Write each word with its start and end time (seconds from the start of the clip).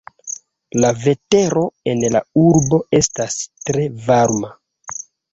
La 0.83 0.89
vetero 1.01 1.65
en 1.91 1.99
la 2.15 2.21
urbo 2.43 2.79
estas 3.01 3.35
tre 3.69 3.85
varma. 4.07 4.51